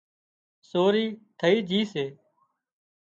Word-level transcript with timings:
سوري 0.69 1.05
ٿئي 1.39 1.57
جھئي 1.67 1.81
سي 1.91 2.05